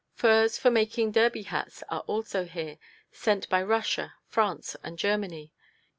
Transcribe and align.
Furs 0.15 0.57
for 0.57 0.71
making 0.71 1.11
derby 1.11 1.43
hats 1.43 1.83
are 1.89 1.99
also 2.07 2.45
here, 2.45 2.79
sent 3.11 3.47
by 3.49 3.61
Russia, 3.61 4.15
France 4.25 4.75
and 4.81 4.97
Germany. 4.97 5.51